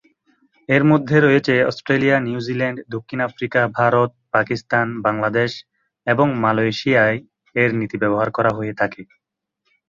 এর 0.69 0.83
মধ্যে 0.91 1.17
রয়েছে 1.19 1.53
অস্ট্রেলিয়া, 1.65 2.17
নিউজিল্যান্ড, 2.19 2.77
দক্ষিণ 2.95 3.19
আফ্রিকা, 3.27 3.61
ভারত, 3.77 4.11
পাকিস্তান, 4.33 4.87
বাংলাদেশ 5.01 5.51
এবং 6.07 6.27
মালয়েশিয়ায় 6.43 7.17
এর 7.55 7.69
নীতি 7.79 7.97
ব্যবহার 8.03 8.29
করা 8.31 8.51
হয়ে 8.57 8.73
থাকে। 8.73 9.01